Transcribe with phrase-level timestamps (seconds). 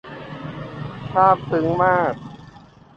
[1.13, 2.13] ซาบซึ้งมาก